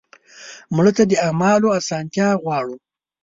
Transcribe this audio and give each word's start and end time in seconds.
مړه 0.75 0.91
ته 0.97 1.03
د 1.07 1.11
اعمالو 1.25 1.67
اسانتیا 1.79 2.29
غواړو 2.41 2.75